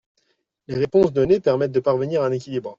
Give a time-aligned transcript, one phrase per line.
[0.67, 2.69] Les réponses données permettent de parvenir à un équilibre.